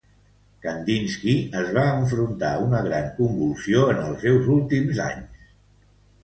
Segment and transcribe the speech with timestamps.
[0.61, 5.47] Kandinski es va enfrontar a una gran convulsió en els seus últims anys.